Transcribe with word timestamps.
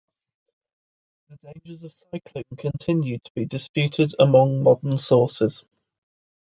The 1.29 1.37
dangers 1.43 1.83
of 1.83 1.91
cycling 1.91 2.45
continue 2.57 3.19
to 3.19 3.31
be 3.35 3.45
disputed 3.45 4.15
among 4.19 4.63
modern 4.63 4.97
sources. 4.97 5.63